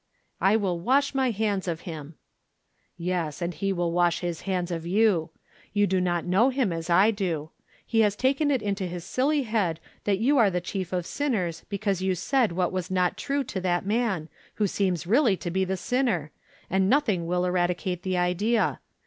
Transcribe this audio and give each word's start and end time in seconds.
"I 0.41 0.55
will 0.55 0.79
wash 0.79 1.13
my 1.13 1.29
hands 1.29 1.67
of 1.67 1.81
him." 1.81 2.15
"Yes; 2.97 3.39
and 3.39 3.53
he 3.53 3.71
will 3.71 3.91
wash 3.91 4.21
his 4.21 4.41
hands 4.49 4.71
of 4.71 4.83
you. 4.83 5.29
You 5.73 5.85
do 5.85 6.01
not 6.01 6.25
know 6.25 6.49
him 6.49 6.73
as 6.73 6.89
I 6.89 7.11
do. 7.11 7.51
He 7.85 7.99
has 7.99 8.15
taken 8.15 8.49
it 8.49 8.63
into 8.63 8.87
his 8.87 9.03
silly 9.05 9.43
head 9.43 9.79
that 10.05 10.17
you 10.17 10.39
are 10.39 10.49
the 10.49 10.59
chief 10.59 10.91
of 10.91 11.05
sinners 11.05 11.65
because 11.69 12.01
you 12.01 12.15
said 12.15 12.51
what 12.53 12.71
was 12.71 12.89
not 12.89 13.15
true 13.15 13.43
to 13.43 13.61
that 13.61 13.85
man, 13.85 14.27
who 14.55 14.65
seems 14.65 15.05
really 15.05 15.37
to 15.37 15.51
be 15.51 15.63
the 15.65 15.77
sinner, 15.77 16.31
and 16.67 16.89
nothing 16.89 17.27
will 17.27 17.45
eradicate 17.45 18.01
the 18.01 18.17
idea. 18.17 18.79